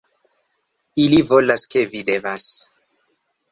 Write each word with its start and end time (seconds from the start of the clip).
-Ili 1.03 1.19
volas 1.33 1.67
ke 1.75 1.85
vi 1.93 2.03
devas- 2.11 2.51